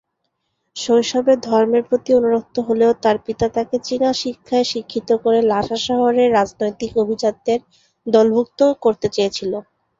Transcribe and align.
শৈশবে 0.75 1.33
ধর্মের 1.45 1.83
প্রতি 1.89 2.11
অনুরক্ত 2.19 2.55
হলেও 2.67 2.91
তার 3.03 3.17
পিতা 3.25 3.45
তাকে 3.55 3.75
চীনা 3.87 4.09
শিক্ষায় 4.21 4.65
শিক্ষিত 4.71 5.09
করে 5.23 5.39
লাসা 5.51 5.77
শহরের 5.87 6.29
রাজনৈতিক 6.31 6.91
অভিজাতদের 7.03 7.59
দলভুক্ত 8.07 8.59
করতে 8.83 9.07
চেয়েছিলেন। 9.15 9.63